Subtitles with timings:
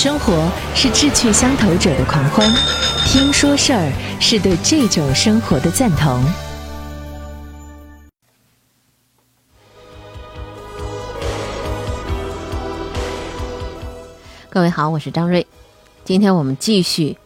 [0.00, 2.48] 生活是志趣相投者的狂欢，
[3.08, 6.22] 听说事儿是对这种生活的赞同。
[14.48, 15.44] 各位好，我是张瑞，
[16.04, 17.18] 今天我们继续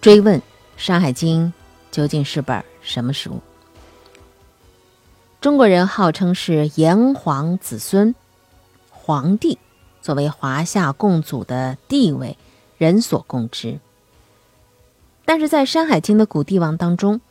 [0.00, 0.38] 追问
[0.76, 1.46] 《山海经》
[1.90, 3.42] 究竟是本什么书。
[5.40, 8.14] 中国人号称是炎黄子孙，
[8.88, 9.58] 黄帝
[10.04, 12.36] 作为华夏共祖的地位，
[12.76, 13.80] 人所共知。
[15.24, 17.22] 但是在《山海经》的古帝王当中，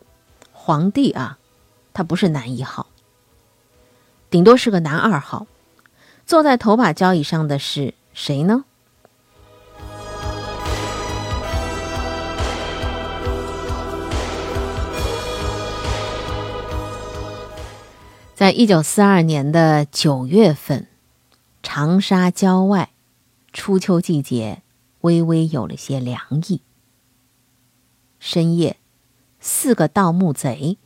[0.52, 1.38] 皇帝啊，
[1.94, 2.88] 他不是男一号，
[4.32, 5.46] 顶多是个男二号。
[6.26, 8.66] 坐在头把交椅上的是谁呢？
[18.34, 20.88] 在一九四二年的九月份，
[21.76, 22.92] 长沙郊外，
[23.52, 24.62] 初秋季节，
[25.02, 26.62] 微微有了些凉意。
[28.20, 28.78] 深夜，
[29.40, 30.78] 四个盗墓贼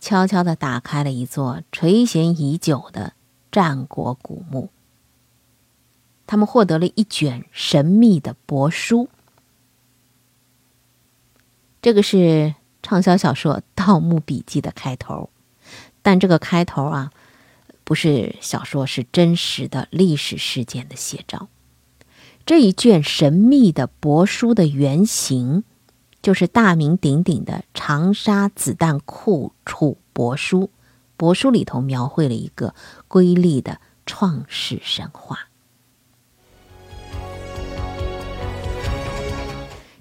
[0.00, 3.12] 悄悄地打开了一座垂涎已久的
[3.52, 4.70] 战国古墓。
[6.26, 9.08] 他们获得了一卷神秘的帛书，
[11.80, 15.30] 这个是畅销小说《盗墓笔记》的开头。
[16.02, 17.12] 但这个开头啊，
[17.86, 21.46] 不是小说，是真实的历史事件的写照。
[22.44, 25.62] 这一卷神秘的帛书的原型，
[26.20, 30.70] 就是大名鼎鼎的长沙子弹库处帛书。
[31.16, 32.74] 帛书里头描绘了一个
[33.06, 35.48] 瑰丽的创世神话。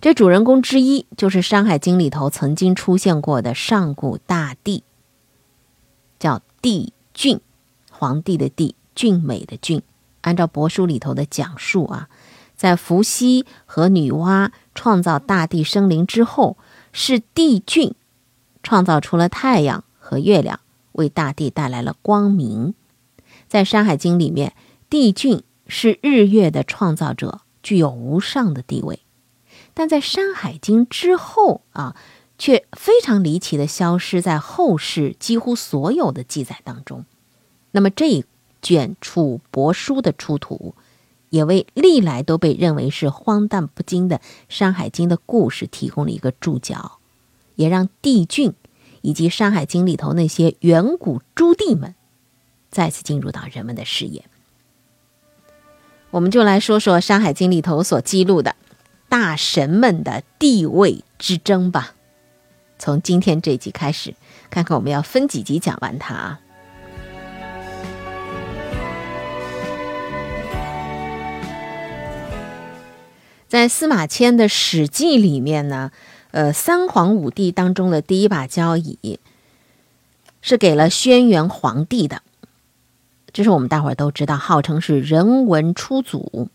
[0.01, 4.83] 这主人公之一，就是《山海经》里头曾经出现过的上古大帝。
[6.17, 7.39] 叫帝俊，
[7.97, 9.81] 皇帝的帝，俊美的俊。
[10.21, 12.09] 按照帛书里头的讲述啊，
[12.55, 16.57] 在伏羲和女娲创造大地生灵之后，
[16.91, 17.95] 是帝俊
[18.61, 20.59] 创造出了太阳和月亮，
[20.93, 22.73] 为大地带来了光明。
[23.47, 24.53] 在《山海经》里面，
[24.89, 28.99] 帝俊是日月的创造者，具有无上的地位。
[29.73, 31.95] 但在《山海经》之后啊。
[32.37, 37.05] 却非常离奇的消失在后世几乎所有的记载当中。
[37.75, 38.23] 那么这一
[38.61, 40.75] 卷楚帛书的出土，
[41.29, 46.99] 也为历来都被认为是荒诞不经的《山海经》的故事提供了一个注脚，
[47.55, 48.53] 也让帝俊
[49.01, 51.95] 以及《山海经》里头那些远古诸帝们
[52.71, 54.23] 再次进入到人们的视野。
[56.11, 58.55] 我们就来说说《山海经》里头所记录的
[59.09, 61.93] 大神们的地位之争吧。
[62.79, 64.15] 从今天这集开始，
[64.49, 66.39] 看看我们要分几集讲完它啊。
[73.47, 75.91] 在司马迁的《史记》里面呢，
[76.31, 79.19] 呃，三皇五帝当中的第一把交椅
[80.41, 82.23] 是给了轩辕皇帝的，
[83.31, 86.49] 这是我们大伙儿都知道，号称是人文初祖。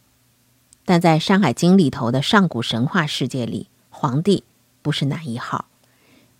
[0.84, 4.43] 但在《山海经》里头的上古神话世界里，皇帝
[4.83, 5.67] 不是男一号。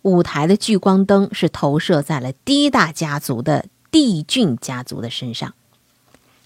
[0.03, 5.55] 舞台的聚光灯是投射在了第一大家族的帝俊家族的身上。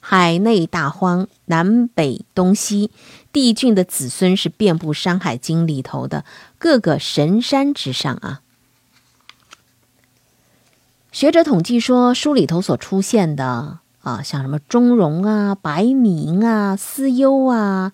[0.01, 2.91] 海内大荒，南北东西，
[3.35, 6.25] 帝俊的子孙是遍布《山海经》里头的
[6.57, 8.43] 各个神山之上啊。
[11.11, 17.93] 学者统计说，书里头所出现的啊，像什么钟嵘啊、白明啊、思忧啊、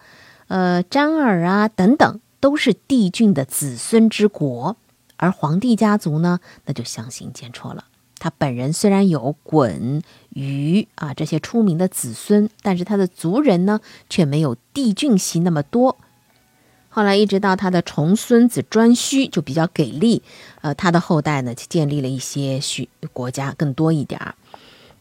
[0.48, 4.76] 呃、詹耳啊等等，都是帝俊的子孙之国。
[5.16, 7.86] 而皇帝家族呢，那就相形见绌了。
[8.18, 15.96] 他本人虽然有鲧、禹啊这些出名的子孙，但是他的族人呢，却没有帝俊系那么多。
[16.88, 20.22] 后来一直到他的重孙子颛顼就比较给力，
[20.60, 24.34] 呃，他的后代呢就建立了一些许国家更多一点儿。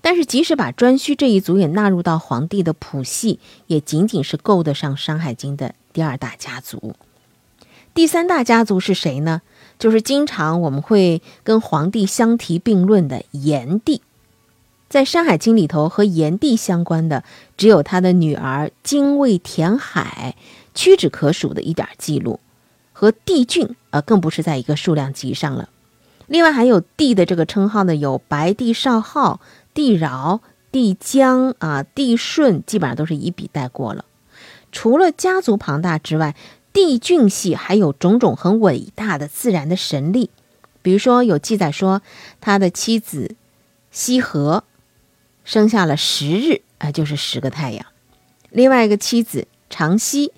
[0.01, 6.95] 但是即使把颛顼这一族也纳入到皇帝的谱系，也仅仅是够得上《山海经》的第二大家族。
[7.93, 9.41] 第三大家族是谁呢？
[9.77, 14.01] 就是经常我们会跟皇帝相提并论的炎帝，
[14.89, 17.23] 在《山海经》里头和炎帝相关的
[17.57, 20.35] 只有他的女儿精卫填海，
[20.73, 22.39] 屈指可数的一点记录，
[22.91, 25.69] 和帝俊啊更不是在一个数量级上了。
[26.25, 29.39] 另外还有帝的这个称号呢，有白帝少昊、
[29.75, 30.41] 帝饶、
[30.71, 34.05] 帝江啊、帝舜，基本上都是一笔带过了。
[34.71, 36.35] 除了家族庞大之外，
[36.73, 40.31] 帝俊系还有种种很伟大的自然的神力，
[40.81, 42.01] 比如说有记载说
[42.41, 43.35] 他的妻子
[43.91, 44.63] 羲和
[45.49, 47.83] 生下了十日，啊，就是十个太阳；
[48.51, 50.31] 另外一个妻子长羲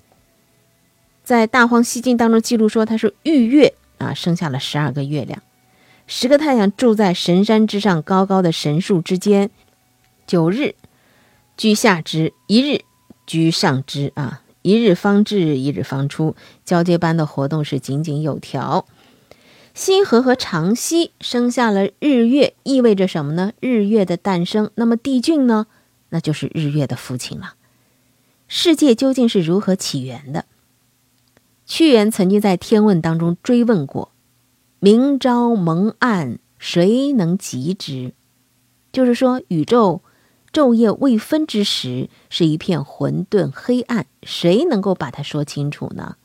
[1.22, 5.42] 在《大荒西经》当中记录说，他是玉月啊，生下了十二个月亮，
[6.06, 9.50] 十个太阳住在神山之上高高的神树之间，
[10.26, 10.76] 九日
[11.58, 12.80] 居下之，一日
[13.26, 16.34] 居上之啊，一日方至，一日方出，
[16.64, 18.86] 交接般的活动是井井有条。
[19.74, 23.52] 星河和长息生下了日月，意味着什么呢？
[23.60, 24.70] 日月的诞生。
[24.74, 25.66] 那么帝俊呢？
[26.10, 27.54] 那就是日月的父亲了。
[28.48, 30.44] 世界究竟是如何起源的？
[31.64, 34.12] 屈原曾经在《天问》当中追问过
[34.78, 38.12] ：“明朝蒙暗，谁能及之？”
[38.92, 40.02] 就是说，宇宙
[40.52, 46.16] 昼夜未分之时是一片混沌黑暗，谁能够把它说清楚呢？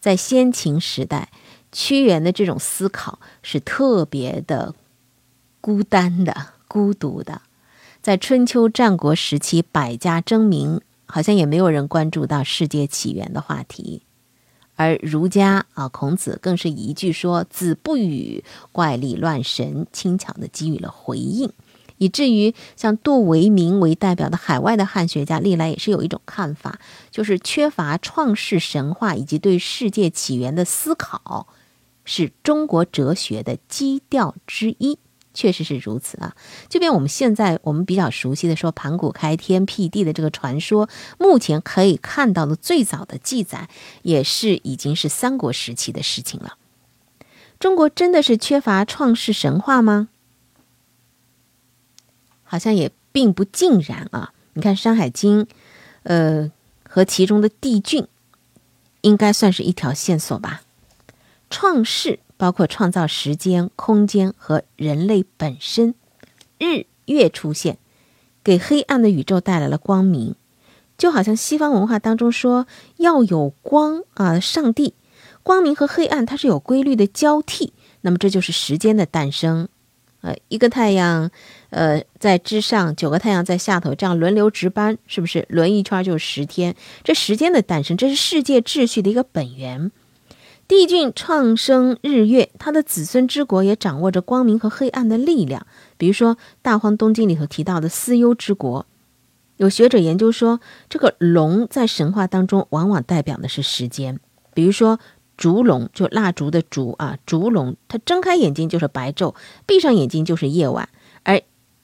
[0.00, 1.30] 在先秦时代。
[1.74, 4.74] 屈原的这种思考是特别的
[5.60, 6.34] 孤单的、
[6.68, 7.42] 孤独的。
[8.00, 14.02] 在春秋战国时期，百家争鸣，好像也没有人关注到世界起源的话题。
[14.76, 21.52] 而儒家啊，孔子更是一句说“子不语怪力乱神”，轻巧的给予了回应。
[21.96, 26.78] 以至于像杜维明为代表的海外的汉学家，历来也是有一种看法，
[27.10, 31.46] 就是缺乏创世神话以及对世界起源的思考。
[32.04, 34.98] 是中国哲学的基调之一，
[35.32, 36.36] 确实是如此啊。
[36.68, 43.68] 就便我们现在我们比较熟悉的说盘古开天辟地的这个传说，目前可以看到的最早的记载，
[44.02, 46.58] 也是已经是三国时期的事情了。
[47.58, 50.08] 中国真的是缺乏创世神话吗？
[52.42, 54.32] 好像也并不尽然啊。
[54.52, 55.44] 你看《山海经》，
[56.02, 56.52] 呃，
[56.88, 58.06] 和其中的帝俊，
[59.00, 60.62] 应该算是一条线索吧。
[61.56, 65.94] 创世包括创造时间、空间和人类本身。
[66.58, 67.78] 日月出现，
[68.42, 70.34] 给黑暗的宇宙带来了光明，
[70.98, 72.66] 就好像西方文化当中说
[72.96, 74.94] 要有光啊，上帝。
[75.44, 79.68] 光明和黑暗它是有规律的交替，那么这就是时间的诞生。
[80.22, 81.30] 呃，一个太阳，
[81.70, 86.74] 呃，在之上，九个太阳在下头，这样轮流值班，是不是轮一圈就是十天？
[87.04, 89.92] 这时间的诞生，这是世界秩序的一个本源。
[90.66, 95.66] 帝俊创生日月，他的子孙之国也掌握着光明和黑暗的力量。
[95.98, 98.86] 比如说《大荒东经》里头提到的司幽之国，
[99.58, 104.18] 有学者研究说，这个龙在神话当中往往代表的是时间。
[104.54, 104.98] 比如说
[105.36, 109.34] 烛龙，就蜡烛的烛啊，烛龙，它睁开眼睛就是白昼，
[109.66, 110.88] 闭上眼睛就是夜晚；
[111.24, 111.42] 而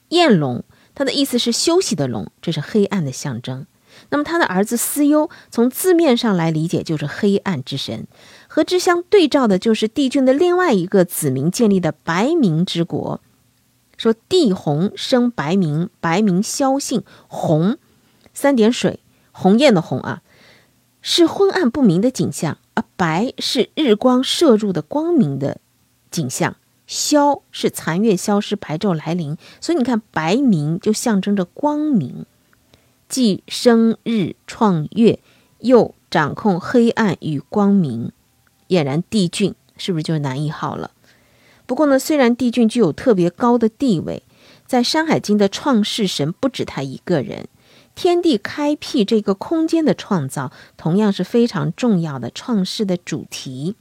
[0.09, 0.63] 焰龙，
[0.95, 3.67] 它的意思是休息的龙，这是黑暗的象征。
[4.09, 8.07] 那么他的儿子司幽，从字面上来理解就是黑暗之神。
[8.53, 13.21] 和之相对照的就是帝俊的另外一个子民建立的白明之国，
[13.95, 17.77] 说帝鸿生白明，白明萧姓红，
[18.33, 18.99] 三点水
[19.31, 20.21] 鸿雁的鸿啊，
[21.01, 25.61] 是昏暗不明的景象，而白是日光射入的光明的
[26.11, 32.25] 景象，萧是残月消失，白昼来临，所以你看白明就象征着光明，
[33.07, 35.19] 既生日创月，
[35.59, 38.11] 又掌控黑暗与光明。
[38.71, 40.91] 俨然帝俊是不是就是男一号了？
[41.65, 44.23] 不过呢，虽然帝俊具有特别高的地位，
[44.65, 47.49] 在《山海经》的创世神不止他一个人，
[47.95, 53.75] 天地开辟这个空间的创造，同样是非常重要的创世的主题。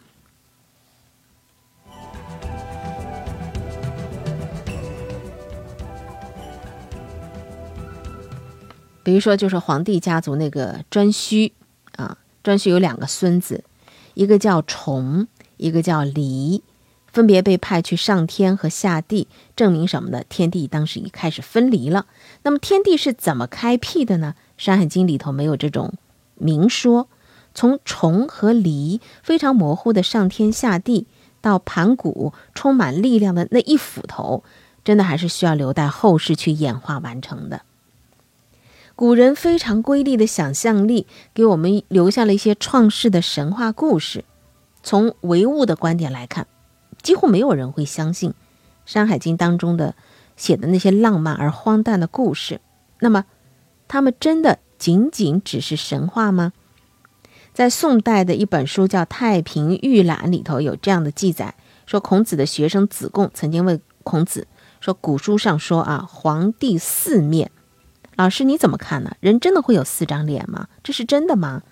[9.05, 11.53] 比如说，就是黄帝家族那个颛顼
[11.95, 13.62] 啊，颛顼有两个孙子。
[14.14, 15.26] 一个叫虫，
[15.57, 16.62] 一个叫离，
[17.07, 20.23] 分别被派去上天和下地，证明什么呢？
[20.29, 22.07] 天地当时已开始分离了。
[22.43, 24.35] 那么天地是怎么开辟的呢？
[24.57, 25.95] 《山海经》里头没有这种
[26.37, 27.09] 明说。
[27.52, 31.09] 从虫和离非常模糊的上天下地，
[31.40, 34.45] 到盘古充满力量的那一斧头，
[34.85, 37.62] 真的还是需要留待后世去演化完成的。
[39.00, 44.26] 古人非常瑰丽的想象力，给我们留下了一些创世的神话故事。
[44.83, 46.47] 从唯物的观点来看，
[47.00, 48.28] 几乎没有人会相信
[48.85, 49.95] 《山海经》当中的
[50.37, 52.61] 写的那些浪漫而荒诞的故事。
[52.99, 53.25] 那么，
[53.88, 56.52] 他们真的仅仅只是神话吗？
[57.54, 61.54] 在宋代的一本书叫《太平御览》里头有这样的记载：
[61.87, 64.47] 说孔子的学生子贡曾经问孔子
[64.78, 67.50] 说：“古书上说啊，皇帝四面。”
[68.21, 69.17] 老师，你怎么看呢？
[69.21, 70.69] 人真的会有四张脸吗？
[70.83, 71.62] 这是真的吗？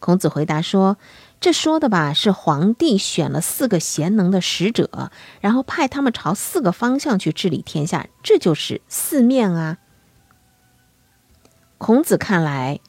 [0.00, 0.98] 孔子回答说
[1.40, 9.78] ：“这说的吧，是皇帝选了四个贤能的使者，然后派他们朝四个方向去治理天下，这就是四面啊。”
[11.78, 12.80] 孔子看来，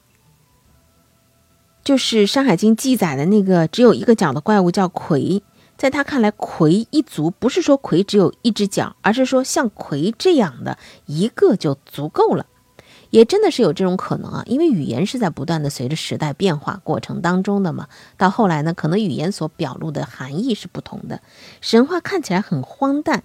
[1.85, 5.41] 就是《山海经》记载的那个只有一个脚的怪物叫魁，
[5.77, 12.45] 在他看来，魁一族不是说魁只有一只脚，而是说像魁这样的一个就足够了。
[13.09, 17.87] 也真的是有这种可能啊，因为语言是在不断的随着时代变化过程当中的嘛。
[18.17, 21.21] 到后来呢，可能语言所表露的含义是不同的。
[21.61, 23.23] 神话看起来很荒诞，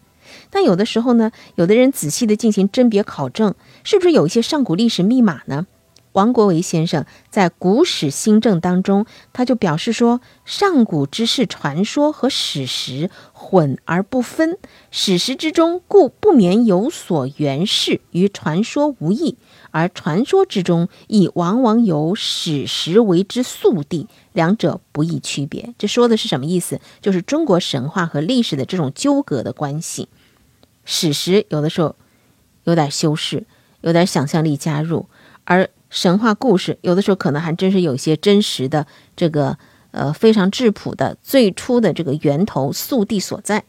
[0.50, 5.67] 但有的时候呢，有的人仔细的进行甄别考证，是不是有一些上古历史密码呢？
[6.12, 14.57] 王国维先生在《古史新政》当中，他就表示说，上古之事传说和史实混而不分，
[14.93, 19.37] 史实之中故不免有所原事，与传说无异。
[19.75, 25.75] 而传说之中，亦往往有史实为之宿地，两者不易区别。
[25.76, 26.81] 这说的是什么意思？
[27.00, 30.09] 就是中国神话和历史的这种纠葛的关系。
[30.85, 31.97] 史实有的时候
[32.62, 33.49] 有点修饰，
[33.81, 35.07] 有点想象力加入，
[35.43, 39.59] 而神话故事有的时候可能还真是有些真实的这个
[39.90, 43.64] 呃非常质朴的最初的这个源头宿地所在。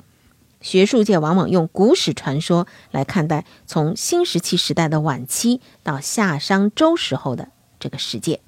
[0.65, 8.39] 学术界往往用古史传说来看待从新石器时代的晚期到夏商周时候的这个世界。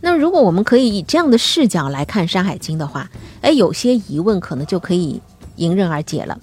[0.00, 3.08] 那如果我们可以以这样的视角来看《山海经》的话，
[3.42, 5.22] 哎，有些疑问可能就可以
[5.54, 6.40] 迎刃而解了。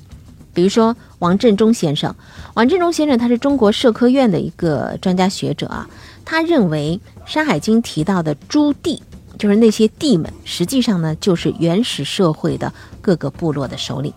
[0.54, 2.16] 比如说王振中先生，
[2.54, 5.90] 王振中先生他是中国社科院的一个专家学者啊，
[6.24, 9.02] 他认为《山海经》提到的朱棣。
[9.38, 14.14] 就是那些帝们，实际上呢，就是原始社会的各个部落的首领。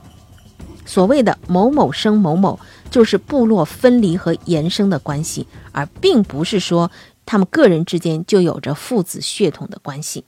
[0.85, 2.59] 所谓的某某生某某，
[2.91, 6.91] 就是部落分离和延伸的关系，而并不是说
[7.25, 10.25] 他们个人之间就有着父子血统的关系。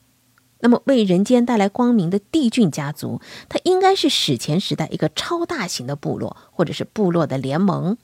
[0.60, 7.96] 那么，为人间带来光明的帝俊家族，它应该是史前时代一个超大型的部落，或者是部落的联盟。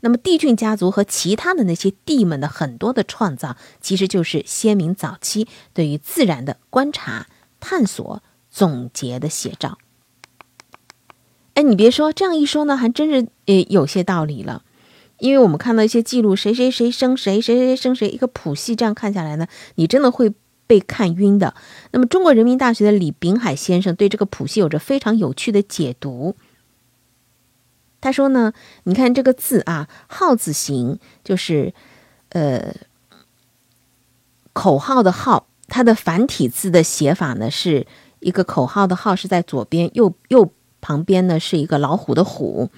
[0.00, 7.26] 那么，帝俊家族和其他的那些帝们的很多的创造，其实就是先民早期对于自然的观察、
[7.60, 9.78] 探索、总结的写照。
[11.54, 14.62] 哎，你别说，这样一说呢，还真是呃有些道理了。
[15.18, 20.34] 因为我们看到一些记录，谁谁谁生谁，谁谁生谁，一个谱系这样看下来呢，你真的会
[20.66, 21.54] 被看晕的。
[21.92, 26.36] 那么，中国人民大学的李秉海先生对这个谱系有着非常有趣的解读。
[28.00, 28.52] 他说呢，
[28.84, 31.72] 你看这个字啊，号字形，就是，
[32.28, 32.74] 呃，
[34.52, 37.86] 口号的号，它的繁体字的写法呢，是
[38.20, 42.70] 一个口号的号是在左边，右右旁边呢是一个老虎的虎，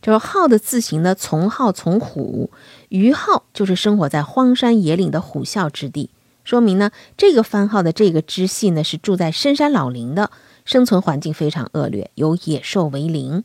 [0.00, 2.50] 就是号的字形呢，从号从虎，
[2.88, 6.10] 于号就是生活在荒山野岭的虎啸之地，
[6.42, 10.30] 说明呢，这个番号的这个支系呢是住在深山老林的，
[10.64, 13.44] 生存环境非常恶劣，有野兽为邻。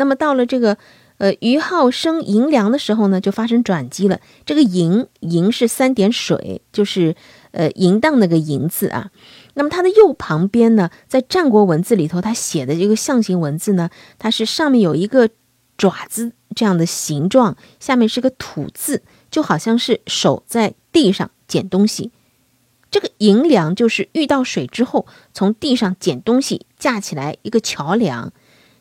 [0.00, 0.78] 那么到了这个，
[1.18, 4.18] 呃，于浩生银梁的时候呢，就发生转机了。
[4.46, 7.14] 这个银银是三点水，就是
[7.50, 9.10] 呃淫荡那个淫字啊。
[9.52, 15.28] 那么它的右旁边呢，在战国文字里头，它写的这个象形文字呢，它是上面有一个
[15.76, 22.10] 爪子这样的形状，下面是个土字，就好像是手在地上捡东西。
[22.90, 28.32] 这个银梁就是遇到水之后，从地上捡东西架起来一个桥梁。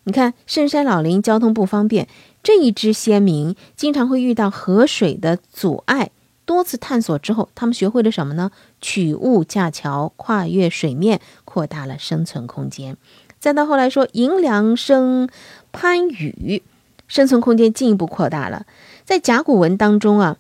[0.09, 2.07] 你看，深山老林交通不方便，
[2.41, 6.09] 这一支先民经常会遇到河水的阻碍。
[6.47, 8.49] 多次探索之后，他们学会了什么呢？
[8.81, 12.97] 取物架桥，跨越水面，扩大了生存空间。
[13.39, 15.29] 再到后来说，银梁生
[15.71, 16.63] 攀羽，
[17.07, 18.65] 生存空间进一步扩大了。
[19.05, 20.37] 在甲骨文当中啊，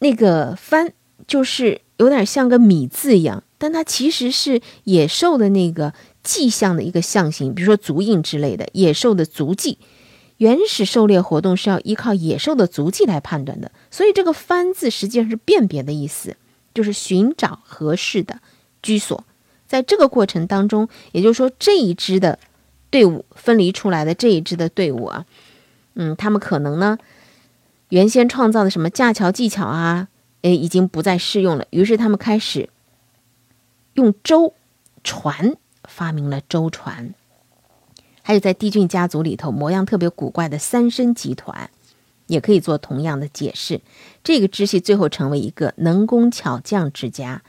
[0.00, 0.92] 那个帆
[1.26, 5.94] 就是有点像个米字一样，但它其实是野兽的那个。
[6.28, 9.78] 迹象的一个象形，比如说足印之类的野兽的足迹。
[10.36, 16.36] 原始狩猎活动是要依靠野兽的足迹来判断的，所以这个“番”字实际上是辨别的意思，
[16.74, 18.40] 就是寻找合适的
[18.82, 19.24] 居所。
[19.66, 22.38] 在这个过程当中，也就是说这一支的
[22.90, 25.24] 队伍分离出来的这一支的队伍啊，
[25.94, 26.98] 嗯，他们可能呢
[27.88, 30.08] 原先创造的什么架桥技巧啊，
[30.42, 32.68] 诶，已经不再适用了，于是他们开始
[33.94, 34.52] 用舟
[35.02, 35.56] 船。
[35.98, 37.12] 发明了舟船，
[38.22, 41.70] 还有在帝俊家族里头模样特别古怪的三生集团，
[42.28, 43.80] 也可以做同样的解释。
[44.22, 47.42] 这个支系最后成为一个能工巧匠之家，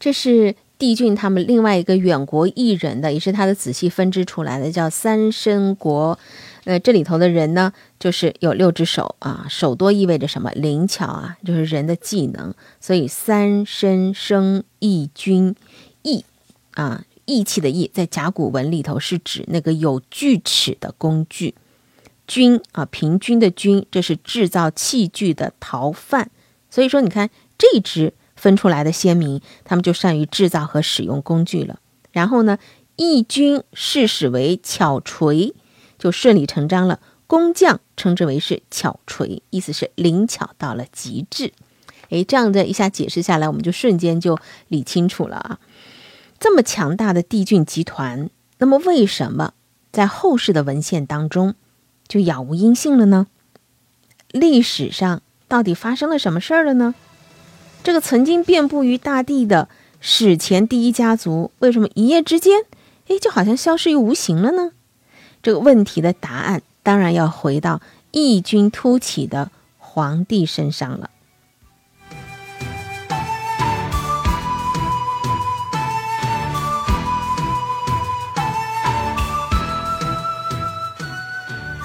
[0.00, 6.18] 这是帝俊他们另外一个远国异人的，也是他的子系分支出来的，叫三生国。
[6.64, 10.50] 呃，这里头的人呢，就是有六只手啊，手多意味着什么？
[10.50, 12.52] 灵巧啊，就是人的技能。
[12.80, 15.54] 所以三生生义军
[16.02, 16.24] 义
[16.72, 17.04] 啊。
[17.30, 21.54] 义气的义，在甲骨文里头是指那个有锯齿的工具。
[22.26, 26.30] 均啊，平均的均，这是制造器具的陶范。
[26.68, 31.78] 所以说，你看这支分出来的先民，他们就善于制造和使用工具了。
[32.12, 32.58] 然后呢，
[32.96, 35.54] 义军世使为巧锤，
[35.98, 37.00] 就顺理成章了。
[37.26, 41.52] 工匠称之为是巧锤，意思是灵巧到了极致。
[42.08, 45.58] 诶，这样的一下解释下来，我们就瞬间就理清楚了啊！
[46.40, 49.52] 这么强大的帝俊集团，那么为什么
[49.92, 51.54] 在后世的文献当中
[52.08, 53.26] 就杳无音信了呢？
[54.32, 56.94] 历史上到底发生了什么事儿了呢？
[57.84, 59.68] 这个曾经遍布于大地的
[60.00, 62.64] 史前第一家族，为什么一夜之间，
[63.08, 64.72] 诶，就好像消失于无形了呢？
[65.42, 66.62] 这个问题的答案。
[66.82, 71.10] 当然要回到异军突起的皇帝身上了。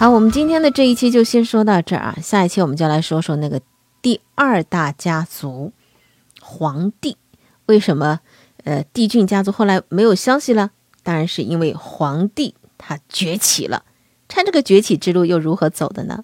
[0.06, 3.60] 好，我们今天的这一期就先说到这儿啊，下一期我们就来说说那个
[4.04, 5.74] 第二大家族——
[6.40, 7.18] 皇帝。
[7.66, 8.20] 为什么
[8.66, 10.70] 呃帝俊家族后来没有消息了？
[11.02, 13.84] 当然是因为皇帝他崛起了。
[14.28, 16.24] 看这个崛起之路又如何走的呢？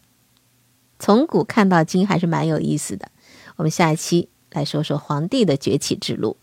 [1.00, 3.10] 从古看到今还是蛮有意思的。
[3.56, 6.38] 我们下一期来说说皇帝的崛起之路。